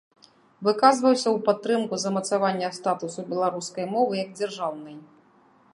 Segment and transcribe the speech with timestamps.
[0.67, 4.95] Выказваўся ў падтрымку замацавання статусу беларускай мовы, як дзяржаўнай.